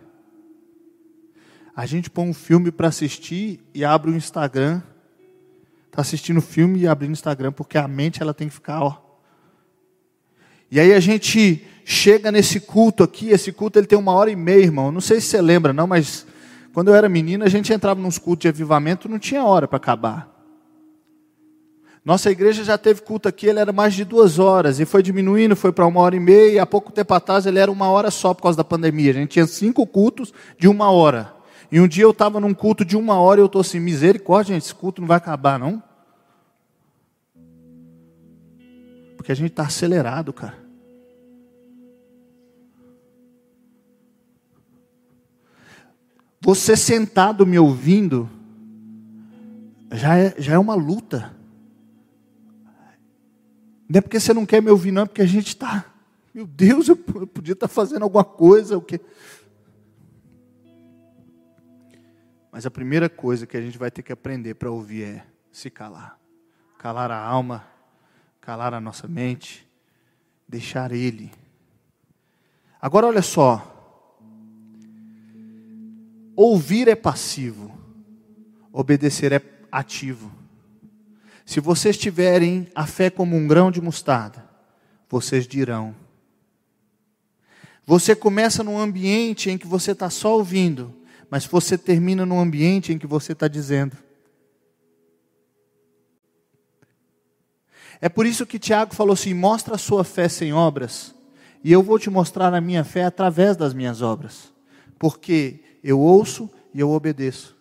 [1.76, 4.82] A gente põe um filme para assistir e abre o Instagram.
[5.88, 8.98] Está assistindo filme e abrindo o Instagram, porque a mente ela tem que ficar, ó.
[10.70, 14.36] E aí a gente chega nesse culto aqui, esse culto ele tem uma hora e
[14.36, 14.92] meia, irmão.
[14.92, 16.26] Não sei se você lembra, não, mas
[16.74, 19.78] quando eu era menino, a gente entrava nos cultos de avivamento, não tinha hora para
[19.78, 20.32] acabar.
[22.04, 25.56] Nossa igreja já teve culto aqui, ele era mais de duas horas, e foi diminuindo,
[25.56, 28.10] foi para uma hora e meia, e há pouco tempo atrás ele era uma hora
[28.10, 29.12] só por causa da pandemia.
[29.12, 31.41] A gente tinha cinco cultos de uma hora.
[31.72, 34.54] E um dia eu estava num culto de uma hora e eu estou assim, misericórdia,
[34.54, 35.82] gente, esse culto não vai acabar, não?
[39.16, 40.60] Porque a gente está acelerado, cara.
[46.42, 48.28] Você sentado me ouvindo,
[49.94, 51.34] já é, já é uma luta.
[53.88, 55.86] Não é porque você não quer me ouvir, não, é porque a gente está.
[56.34, 58.78] Meu Deus, eu podia estar fazendo alguma coisa.
[58.78, 59.00] O quê?
[62.52, 65.70] Mas a primeira coisa que a gente vai ter que aprender para ouvir é se
[65.70, 66.20] calar.
[66.78, 67.66] Calar a alma,
[68.42, 69.68] calar a nossa mente,
[70.48, 71.32] deixar Ele.
[72.82, 73.72] Agora olha só,
[76.36, 77.72] Ouvir é passivo,
[78.72, 80.32] obedecer é ativo.
[81.46, 84.50] Se vocês tiverem a fé como um grão de mostarda,
[85.10, 85.96] vocês dirão.
[87.86, 90.92] Você começa num ambiente em que você está só ouvindo,
[91.32, 93.96] mas você termina num ambiente em que você está dizendo.
[98.02, 101.16] É por isso que Tiago falou assim: mostra a sua fé sem obras,
[101.64, 104.52] e eu vou te mostrar a minha fé através das minhas obras.
[105.00, 107.56] Porque eu ouço e eu obedeço.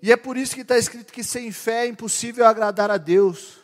[0.00, 3.58] E é por isso que está escrito que sem fé é impossível agradar a Deus,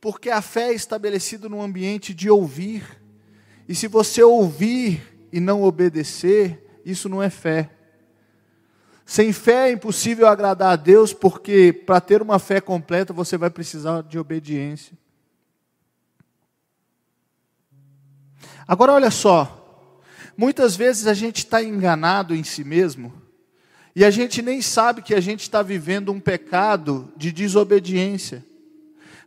[0.00, 2.84] porque a fé é estabelecida num ambiente de ouvir,
[3.66, 7.70] e se você ouvir e não obedecer, isso não é fé.
[9.04, 13.48] Sem fé é impossível agradar a Deus, porque para ter uma fé completa você vai
[13.48, 14.96] precisar de obediência.
[18.66, 20.02] Agora olha só,
[20.36, 23.12] muitas vezes a gente está enganado em si mesmo,
[23.96, 28.44] e a gente nem sabe que a gente está vivendo um pecado de desobediência.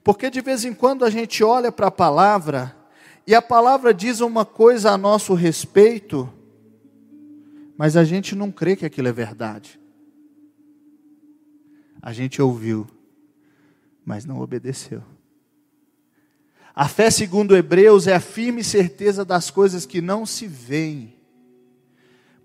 [0.04, 2.76] Porque de vez em quando a gente olha para a palavra,
[3.26, 6.32] e a palavra diz uma coisa a nosso respeito,
[7.78, 9.80] mas a gente não crê que aquilo é verdade.
[12.02, 12.88] A gente ouviu,
[14.04, 15.04] mas não obedeceu.
[16.74, 21.16] A fé, segundo Hebreus, é a firme certeza das coisas que não se veem.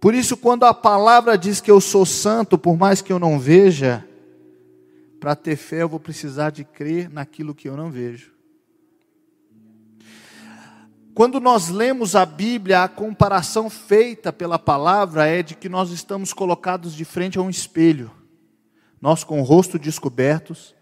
[0.01, 3.39] Por isso, quando a palavra diz que eu sou santo, por mais que eu não
[3.39, 4.07] veja,
[5.19, 8.36] para ter fé eu vou precisar de crer naquilo que eu não vejo.
[11.16, 16.35] Quando nós lemos a Bíblia, a comparação feita pela palavra é de que nós estamos
[16.35, 18.11] colocados de frente a um espelho,
[19.00, 20.74] nós com o rosto descobertos,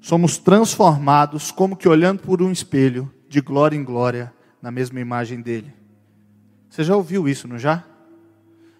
[0.00, 5.40] somos transformados como que olhando por um espelho, de glória em glória, na mesma imagem
[5.40, 5.74] dele.
[6.70, 7.84] Você já ouviu isso, não já?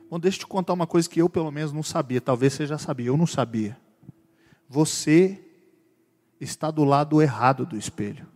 [0.08, 2.68] Bom, deixa eu te contar uma coisa que eu pelo menos não sabia, talvez você
[2.68, 3.76] já sabia, eu não sabia.
[4.68, 5.44] Você
[6.40, 8.32] está do lado errado do espelho.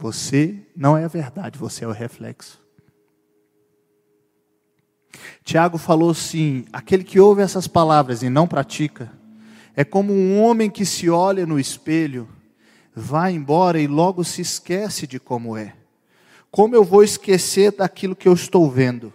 [0.00, 2.58] Você não é a verdade, você é o reflexo.
[5.44, 9.12] Tiago falou assim: aquele que ouve essas palavras e não pratica,
[9.76, 12.26] é como um homem que se olha no espelho,
[12.94, 15.76] vai embora e logo se esquece de como é.
[16.50, 19.12] Como eu vou esquecer daquilo que eu estou vendo?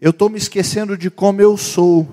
[0.00, 2.08] Eu estou me esquecendo de como eu sou.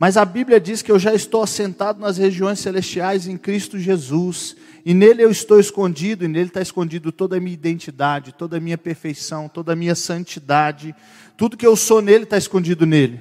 [0.00, 4.56] Mas a Bíblia diz que eu já estou assentado nas regiões celestiais em Cristo Jesus,
[4.82, 8.60] e nele eu estou escondido, e nele está escondido toda a minha identidade, toda a
[8.60, 10.94] minha perfeição, toda a minha santidade,
[11.36, 13.20] tudo que eu sou nele está escondido nele.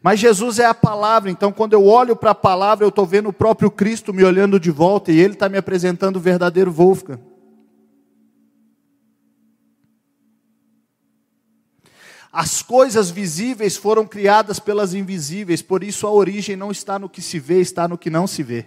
[0.00, 3.30] Mas Jesus é a palavra, então quando eu olho para a palavra, eu estou vendo
[3.30, 7.18] o próprio Cristo me olhando de volta, e ele está me apresentando o verdadeiro Wolfgang.
[12.32, 17.20] As coisas visíveis foram criadas pelas invisíveis, por isso a origem não está no que
[17.20, 18.66] se vê, está no que não se vê.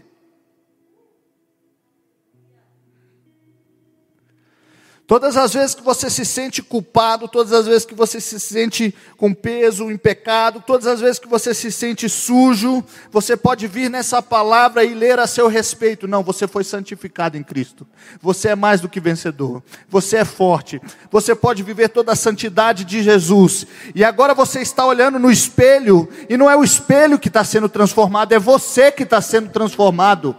[5.07, 8.93] Todas as vezes que você se sente culpado, todas as vezes que você se sente
[9.17, 13.87] com peso, em pecado, todas as vezes que você se sente sujo, você pode vir
[13.87, 16.07] nessa palavra e ler a seu respeito.
[16.07, 17.85] Não, você foi santificado em Cristo.
[18.19, 19.61] Você é mais do que vencedor.
[19.87, 20.81] Você é forte.
[21.11, 23.67] Você pode viver toda a santidade de Jesus.
[23.93, 27.69] E agora você está olhando no espelho, e não é o espelho que está sendo
[27.69, 30.35] transformado, é você que está sendo transformado.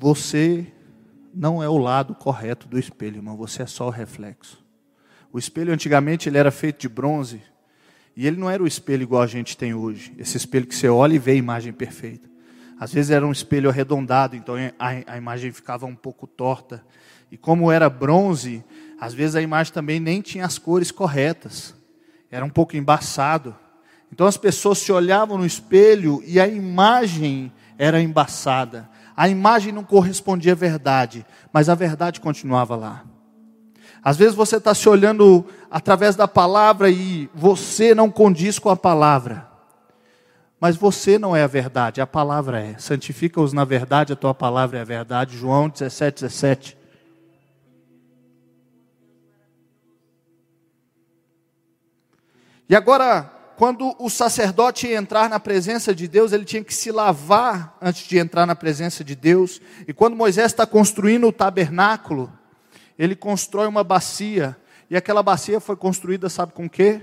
[0.00, 0.66] Você
[1.34, 4.64] não é o lado correto do espelho, irmão, você é só o reflexo.
[5.32, 7.42] O espelho antigamente ele era feito de bronze,
[8.16, 10.12] e ele não era o espelho igual a gente tem hoje.
[10.18, 12.28] Esse espelho que você olha e vê a imagem perfeita.
[12.78, 16.84] Às vezes era um espelho arredondado, então a, a imagem ficava um pouco torta.
[17.30, 18.64] E como era bronze,
[19.00, 21.74] às vezes a imagem também nem tinha as cores corretas.
[22.30, 23.54] Era um pouco embaçado.
[24.12, 28.88] Então as pessoas se olhavam no espelho e a imagem era embaçada.
[29.18, 33.04] A imagem não correspondia à verdade, mas a verdade continuava lá.
[34.00, 38.76] Às vezes você está se olhando através da palavra e você não condiz com a
[38.76, 39.44] palavra.
[40.60, 42.78] Mas você não é a verdade, a palavra é.
[42.78, 45.36] Santifica-os na verdade, a tua palavra é a verdade.
[45.36, 46.78] João 17, 17.
[52.68, 56.92] E agora, quando o sacerdote ia entrar na presença de Deus, ele tinha que se
[56.92, 59.60] lavar antes de entrar na presença de Deus.
[59.88, 62.32] E quando Moisés está construindo o tabernáculo,
[62.96, 64.56] ele constrói uma bacia.
[64.88, 67.02] E aquela bacia foi construída, sabe com o quê?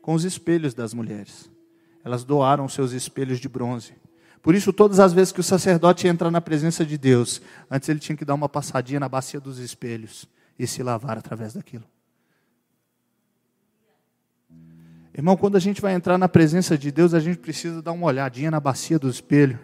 [0.00, 1.50] Com os espelhos das mulheres.
[2.04, 3.94] Elas doaram seus espelhos de bronze.
[4.40, 7.98] Por isso, todas as vezes que o sacerdote entra na presença de Deus, antes ele
[7.98, 11.93] tinha que dar uma passadinha na bacia dos espelhos e se lavar através daquilo.
[15.16, 18.06] Irmão, quando a gente vai entrar na presença de Deus, a gente precisa dar uma
[18.06, 19.60] olhadinha na bacia do espelho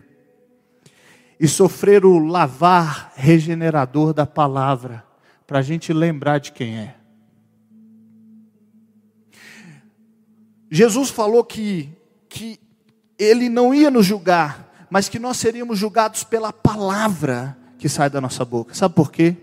[1.40, 5.04] e sofrer o lavar regenerador da palavra,
[5.46, 6.94] para a gente lembrar de quem é.
[10.70, 11.90] Jesus falou que
[12.28, 12.60] que
[13.18, 18.20] ele não ia nos julgar, mas que nós seríamos julgados pela palavra que sai da
[18.20, 18.72] nossa boca.
[18.72, 19.36] Sabe por quê?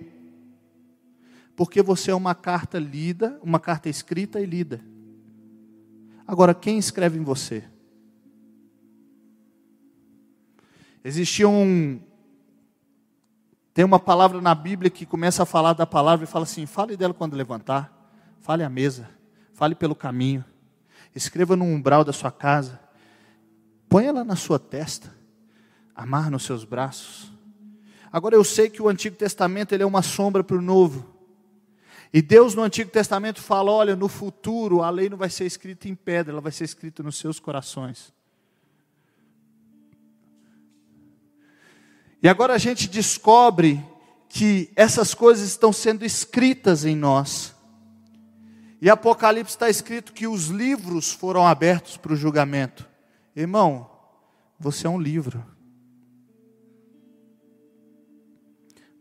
[1.55, 4.81] Porque você é uma carta lida, uma carta escrita e lida.
[6.27, 7.63] Agora, quem escreve em você?
[11.03, 12.01] Existia um.
[13.73, 16.97] Tem uma palavra na Bíblia que começa a falar da palavra e fala assim: fale
[16.97, 18.11] dela quando levantar,
[18.41, 19.09] fale à mesa,
[19.53, 20.43] fale pelo caminho,
[21.15, 22.77] escreva no umbral da sua casa,
[23.87, 25.15] ponha ela na sua testa,
[25.95, 27.31] amarre nos seus braços.
[28.11, 31.16] Agora eu sei que o Antigo Testamento ele é uma sombra para o Novo.
[32.13, 35.87] E Deus no Antigo Testamento fala: olha, no futuro a lei não vai ser escrita
[35.87, 38.13] em pedra, ela vai ser escrita nos seus corações.
[42.21, 43.83] E agora a gente descobre
[44.29, 47.55] que essas coisas estão sendo escritas em nós.
[48.81, 52.87] E Apocalipse está escrito que os livros foram abertos para o julgamento.
[53.35, 53.89] Irmão,
[54.59, 55.43] você é um livro.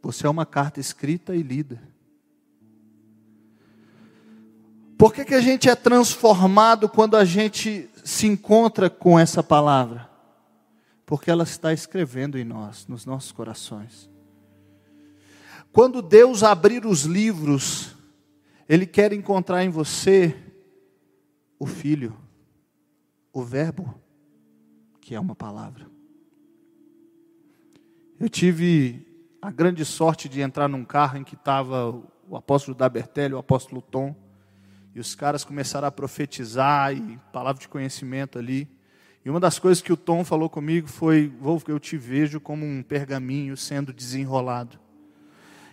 [0.03, 1.83] Você é uma carta escrita e lida.
[4.99, 10.09] Por que, que a gente é transformado quando a gente se encontra com essa palavra?
[11.05, 14.11] Porque ela está escrevendo em nós, nos nossos corações.
[15.70, 17.94] Quando Deus abrir os livros,
[18.66, 20.34] Ele quer encontrar em você
[21.59, 22.16] o Filho,
[23.32, 23.94] o Verbo,
[24.99, 25.86] que é uma palavra.
[28.18, 29.07] Eu tive
[29.42, 31.90] a grande sorte de entrar num carro em que estava
[32.26, 34.26] o apóstolo Dabertelli, o apóstolo Tom
[34.97, 38.66] e os caras começaram a profetizar e palavra de conhecimento ali.
[39.22, 42.64] E uma das coisas que o Tom falou comigo foi: Wolf, eu te vejo como
[42.64, 44.78] um pergaminho sendo desenrolado.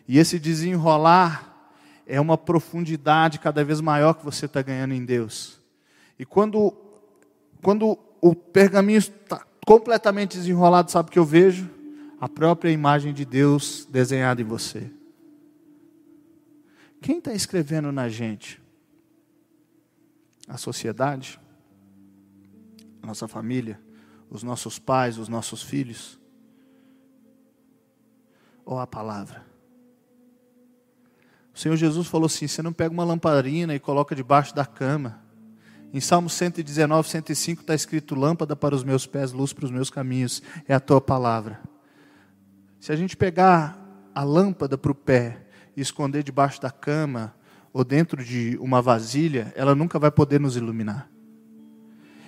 [0.05, 1.71] E esse desenrolar
[2.05, 5.57] é uma profundidade cada vez maior que você está ganhando em Deus.
[6.19, 6.75] E quando,
[7.61, 11.69] quando o pergaminho está completamente desenrolado, sabe o que eu vejo?
[12.19, 14.91] A própria imagem de Deus desenhada em você.
[17.01, 18.61] Quem está escrevendo na gente?
[20.53, 21.41] A sociedade,
[23.01, 23.81] a nossa família,
[24.29, 26.19] os nossos pais, os nossos filhos?
[28.63, 29.43] Ou a palavra?
[31.51, 35.19] O Senhor Jesus falou assim: você não pega uma lamparina e coloca debaixo da cama.
[35.91, 39.89] Em Salmo 119, 105 está escrito: Lâmpada para os meus pés, luz para os meus
[39.89, 41.59] caminhos, é a tua palavra.
[42.79, 43.75] Se a gente pegar
[44.13, 47.33] a lâmpada para o pé e esconder debaixo da cama,
[47.73, 51.09] ou dentro de uma vasilha, ela nunca vai poder nos iluminar.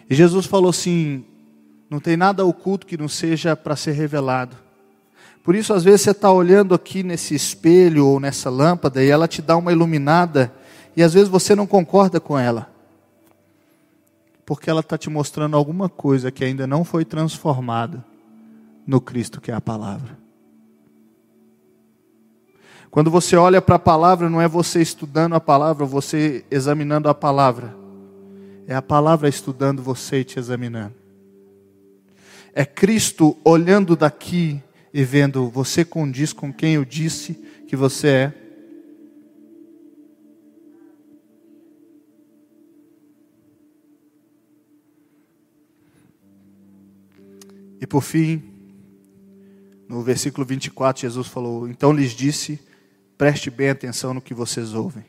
[0.09, 1.23] E Jesus falou assim:
[1.89, 4.57] não tem nada oculto que não seja para ser revelado.
[5.43, 9.27] Por isso, às vezes, você está olhando aqui nesse espelho ou nessa lâmpada e ela
[9.27, 10.51] te dá uma iluminada,
[10.97, 12.67] e às vezes você não concorda com ela,
[14.43, 18.03] porque ela está te mostrando alguma coisa que ainda não foi transformada
[18.87, 20.24] no Cristo que é a palavra.
[22.95, 27.13] Quando você olha para a palavra, não é você estudando a palavra, você examinando a
[27.13, 27.75] palavra.
[28.65, 30.95] É a palavra estudando você e te examinando.
[32.53, 37.33] É Cristo olhando daqui e vendo você condiz com quem eu disse
[37.67, 38.33] que você é.
[47.81, 48.41] E por fim,
[49.89, 52.57] no versículo 24, Jesus falou: Então lhes disse
[53.17, 55.05] Preste bem atenção no que vocês ouvem.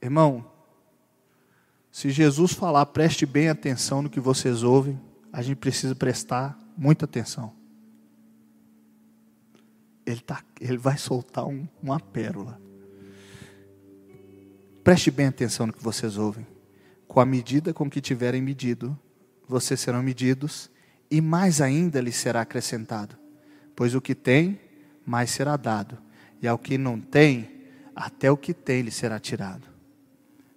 [0.00, 0.50] Irmão,
[1.92, 4.98] se Jesus falar, preste bem atenção no que vocês ouvem,
[5.32, 7.52] a gente precisa prestar muita atenção.
[10.06, 12.58] Ele, tá, ele vai soltar um, uma pérola.
[14.82, 16.46] Preste bem atenção no que vocês ouvem.
[17.06, 18.98] Com a medida com que tiverem medido,
[19.46, 20.70] vocês serão medidos,
[21.10, 23.18] e mais ainda lhes será acrescentado.
[23.76, 24.58] Pois o que tem,
[25.04, 25.98] mais será dado
[26.42, 27.48] e ao que não tem,
[27.94, 29.68] até o que tem lhe será tirado.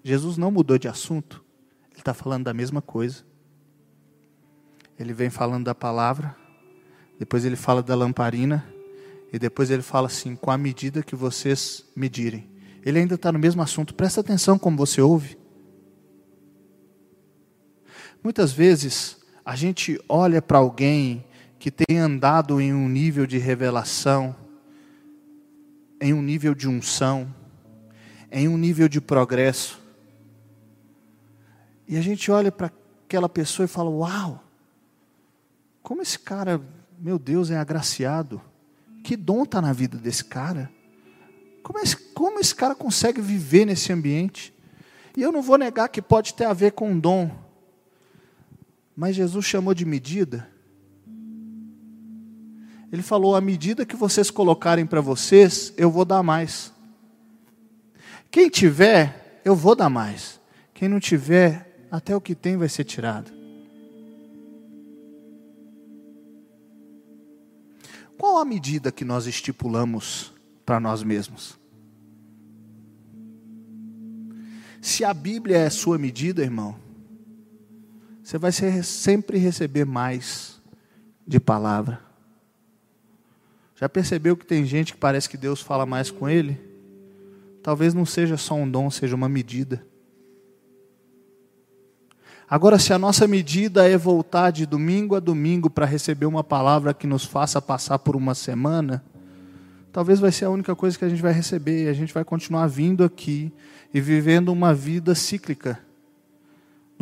[0.04, 1.44] Jesus não mudou de assunto,
[1.92, 3.24] ele está falando da mesma coisa.
[5.00, 6.36] Ele vem falando da palavra,
[7.18, 8.66] depois ele fala da lamparina,
[9.32, 12.50] e depois ele fala assim: com a medida que vocês medirem.
[12.86, 15.38] Ele ainda está no mesmo assunto, presta atenção como você ouve.
[18.24, 21.26] Muitas vezes a gente olha para alguém
[21.58, 24.36] que tem andado em um nível de revelação,
[26.04, 27.34] em um nível de unção,
[28.30, 29.82] em um nível de progresso.
[31.88, 32.70] E a gente olha para
[33.06, 34.44] aquela pessoa e fala: Uau,
[35.82, 36.62] como esse cara,
[37.00, 38.42] meu Deus, é agraciado.
[39.02, 40.70] Que dom está na vida desse cara.
[41.64, 44.54] Como esse, como esse cara consegue viver nesse ambiente?
[45.16, 47.32] E eu não vou negar que pode ter a ver com dom.
[48.94, 50.50] Mas Jesus chamou de medida.
[52.94, 56.72] Ele falou: a medida que vocês colocarem para vocês, eu vou dar mais.
[58.30, 60.40] Quem tiver, eu vou dar mais.
[60.76, 63.32] Quem não tiver, até o que tem vai ser tirado.
[68.16, 70.32] Qual a medida que nós estipulamos
[70.64, 71.58] para nós mesmos?
[74.80, 76.76] Se a Bíblia é a sua medida, irmão,
[78.22, 80.62] você vai sempre receber mais
[81.26, 82.13] de palavra.
[83.76, 86.60] Já percebeu que tem gente que parece que Deus fala mais com ele?
[87.62, 89.86] Talvez não seja só um dom, seja uma medida.
[92.48, 96.94] Agora, se a nossa medida é voltar de domingo a domingo para receber uma palavra
[96.94, 99.04] que nos faça passar por uma semana,
[99.92, 101.86] talvez vai ser a única coisa que a gente vai receber.
[101.86, 103.52] E a gente vai continuar vindo aqui
[103.94, 105.80] e vivendo uma vida cíclica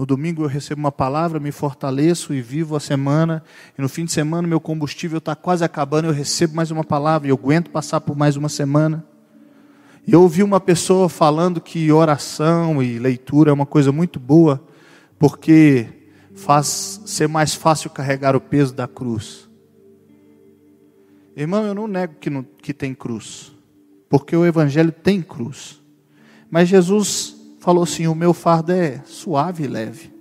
[0.01, 3.43] no domingo eu recebo uma palavra, me fortaleço e vivo a semana.
[3.77, 7.27] E no fim de semana meu combustível está quase acabando, eu recebo mais uma palavra
[7.27, 9.05] e eu aguento passar por mais uma semana.
[10.07, 14.59] E eu ouvi uma pessoa falando que oração e leitura é uma coisa muito boa,
[15.19, 15.85] porque
[16.33, 19.47] faz ser mais fácil carregar o peso da cruz.
[21.37, 23.51] Irmão, eu não nego que, não, que tem cruz,
[24.09, 25.79] porque o Evangelho tem cruz.
[26.49, 30.11] Mas Jesus falou assim: O meu fardo é suave e leve.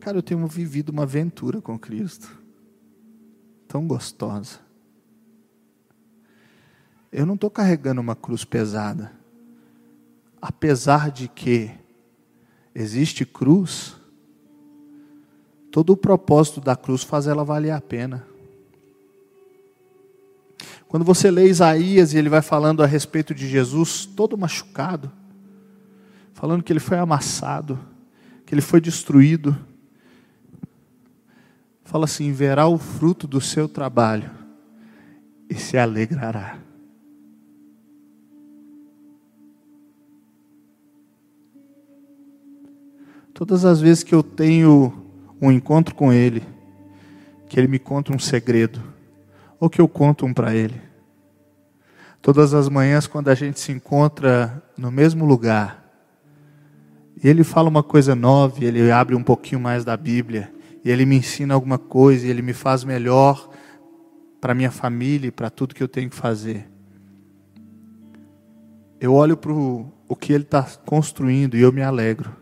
[0.00, 2.36] Cara, eu tenho vivido uma aventura com Cristo,
[3.68, 4.58] tão gostosa.
[7.12, 9.12] Eu não estou carregando uma cruz pesada,
[10.40, 11.70] apesar de que
[12.74, 13.99] existe cruz
[15.70, 18.26] Todo o propósito da cruz faz ela valer a pena.
[20.88, 25.12] Quando você lê Isaías e ele vai falando a respeito de Jesus, todo machucado,
[26.34, 27.78] falando que ele foi amassado,
[28.44, 29.56] que ele foi destruído,
[31.84, 34.28] fala assim: verá o fruto do seu trabalho
[35.48, 36.58] e se alegrará.
[43.32, 45.09] Todas as vezes que eu tenho
[45.40, 46.42] um encontro com Ele,
[47.48, 48.82] que Ele me conta um segredo,
[49.58, 50.80] ou que eu conto um para Ele.
[52.22, 55.84] Todas as manhãs, quando a gente se encontra no mesmo lugar,
[57.22, 60.52] e Ele fala uma coisa nova, Ele abre um pouquinho mais da Bíblia,
[60.84, 63.50] e Ele me ensina alguma coisa, e Ele me faz melhor
[64.40, 66.66] para minha família e para tudo que eu tenho que fazer.
[68.98, 72.39] Eu olho para o que Ele está construindo e eu me alegro.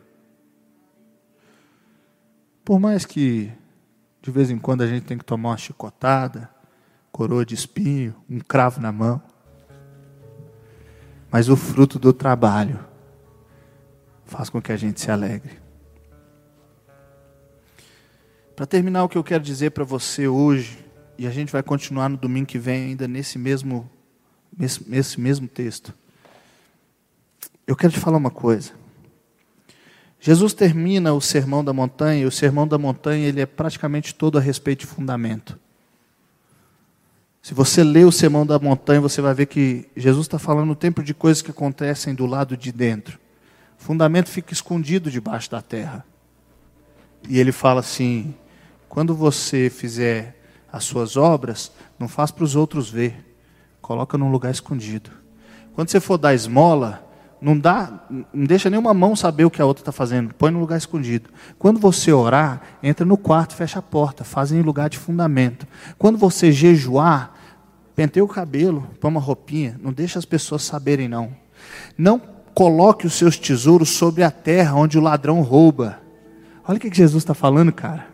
[2.69, 3.51] Por mais que
[4.21, 6.51] de vez em quando a gente tem que tomar uma chicotada,
[7.11, 9.23] coroa de espinho, um cravo na mão.
[11.31, 12.79] Mas o fruto do trabalho
[14.27, 15.59] faz com que a gente se alegre.
[18.55, 20.79] Para terminar, o que eu quero dizer para você hoje,
[21.17, 23.91] e a gente vai continuar no domingo que vem ainda nesse mesmo,
[24.55, 25.95] nesse, nesse mesmo texto.
[27.67, 28.78] Eu quero te falar uma coisa.
[30.21, 34.39] Jesus termina o sermão da montanha, e o sermão da montanha ele é praticamente todo
[34.39, 35.59] a respeito de fundamento.
[37.41, 40.77] Se você lê o sermão da montanha, você vai ver que Jesus está falando o
[40.77, 43.19] tempo de coisas que acontecem do lado de dentro.
[43.81, 46.05] O fundamento fica escondido debaixo da terra.
[47.29, 48.35] E ele fala assim:
[48.89, 50.37] quando você fizer
[50.71, 53.25] as suas obras, não faz para os outros ver,
[53.81, 55.11] coloca num lugar escondido.
[55.75, 57.08] Quando você for dar esmola,
[57.41, 60.35] não dá, não deixa nenhuma mão saber o que a outra está fazendo.
[60.35, 61.31] Põe no lugar escondido.
[61.59, 65.67] Quando você orar, entra no quarto, fecha a porta, faz em lugar de fundamento.
[65.97, 67.33] Quando você jejuar,
[67.95, 71.31] penteia o cabelo, põe uma roupinha, não deixa as pessoas saberem não.
[71.97, 72.21] Não
[72.55, 76.01] coloque os seus tesouros sobre a terra onde o ladrão rouba.
[76.67, 78.09] Olha o que Jesus está falando, cara.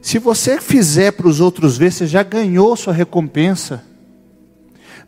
[0.00, 3.84] Se você fizer para os outros ver, você já ganhou sua recompensa.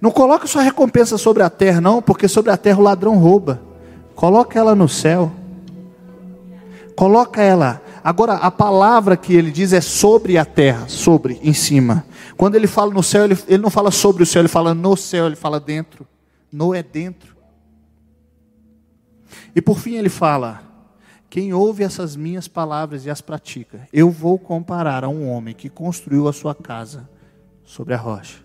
[0.01, 3.61] Não coloque sua recompensa sobre a terra, não, porque sobre a terra o ladrão rouba.
[4.15, 5.33] Coloca ela no céu.
[6.95, 7.83] Coloca ela.
[8.03, 12.05] Agora, a palavra que ele diz é sobre a terra, sobre, em cima.
[12.37, 14.97] Quando ele fala no céu, ele, ele não fala sobre o céu, ele fala no
[14.97, 16.07] céu, ele fala dentro.
[16.53, 17.35] No é dentro.
[19.57, 20.63] E por fim ele fala:
[21.31, 25.69] quem ouve essas minhas palavras e as pratica, eu vou comparar a um homem que
[25.69, 27.09] construiu a sua casa
[27.65, 28.44] sobre a rocha.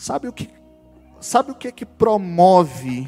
[0.00, 0.48] Sabe o que,
[1.20, 3.06] sabe o que é que promove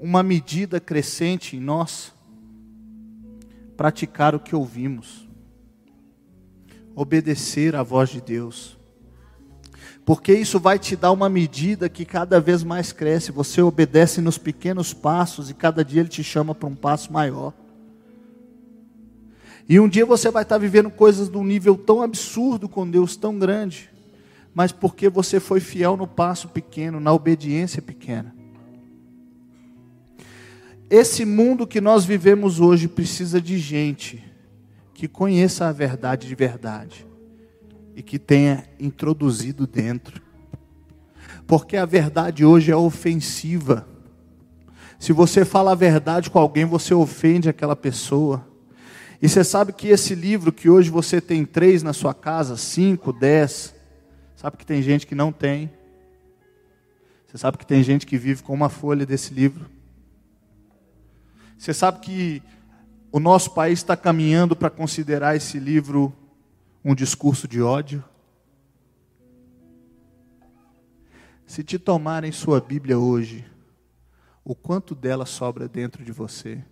[0.00, 2.14] uma medida crescente em nós?
[3.76, 5.28] Praticar o que ouvimos.
[6.94, 8.78] obedecer à voz de Deus.
[10.06, 13.30] Porque isso vai te dar uma medida que cada vez mais cresce.
[13.30, 17.52] Você obedece nos pequenos passos e cada dia Ele te chama para um passo maior.
[19.68, 23.16] E um dia você vai estar vivendo coisas de um nível tão absurdo com Deus,
[23.16, 23.90] tão grande,
[24.58, 28.34] mas porque você foi fiel no passo pequeno, na obediência pequena.
[30.90, 34.20] Esse mundo que nós vivemos hoje precisa de gente
[34.92, 37.06] que conheça a verdade de verdade
[37.94, 40.20] e que tenha introduzido dentro.
[41.46, 43.86] Porque a verdade hoje é ofensiva.
[44.98, 48.44] Se você fala a verdade com alguém, você ofende aquela pessoa.
[49.22, 53.12] E você sabe que esse livro, que hoje você tem três na sua casa, cinco,
[53.12, 53.77] dez,
[54.38, 55.68] sabe que tem gente que não tem.
[57.26, 59.68] Você sabe que tem gente que vive com uma folha desse livro.
[61.58, 62.40] Você sabe que
[63.10, 66.14] o nosso país está caminhando para considerar esse livro
[66.84, 68.04] um discurso de ódio?
[71.44, 73.44] Se te tomarem sua Bíblia hoje,
[74.44, 76.64] o quanto dela sobra dentro de você?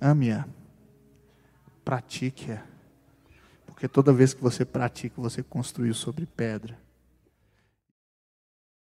[0.00, 0.46] Ame-a,
[1.84, 2.62] pratique-a,
[3.66, 6.78] porque toda vez que você pratica, você construiu sobre pedra.